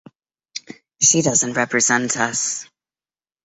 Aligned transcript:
She 0.99 1.21
doesn't 1.21 1.53
represent 1.53 2.17
us. 2.17 2.65